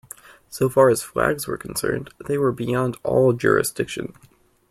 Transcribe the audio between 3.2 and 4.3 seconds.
jurisdiction.